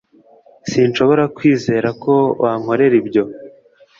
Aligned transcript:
Sinshobora 0.69 1.23
kwizera 1.35 1.89
ko 2.03 2.13
wankorera 2.41 2.95
ibyo 3.01 3.23